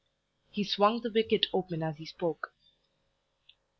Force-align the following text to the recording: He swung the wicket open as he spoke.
He 0.49 0.63
swung 0.63 1.01
the 1.01 1.11
wicket 1.13 1.45
open 1.53 1.83
as 1.83 1.97
he 1.97 2.07
spoke. 2.07 2.55